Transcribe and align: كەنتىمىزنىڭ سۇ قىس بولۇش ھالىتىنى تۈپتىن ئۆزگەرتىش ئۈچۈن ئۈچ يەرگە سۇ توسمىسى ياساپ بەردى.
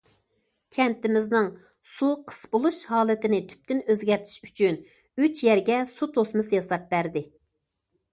كەنتىمىزنىڭ 0.75 1.49
سۇ 1.89 2.07
قىس 2.29 2.39
بولۇش 2.55 2.79
ھالىتىنى 2.93 3.41
تۈپتىن 3.51 3.83
ئۆزگەرتىش 3.95 4.39
ئۈچۈن 4.47 4.79
ئۈچ 5.25 5.43
يەرگە 5.49 5.77
سۇ 5.91 6.09
توسمىسى 6.17 6.57
ياساپ 6.59 6.89
بەردى. 6.95 7.25